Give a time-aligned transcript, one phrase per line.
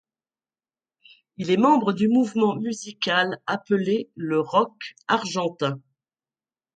[1.37, 5.79] Il est membre du mouvement musical appelé le rock argentin.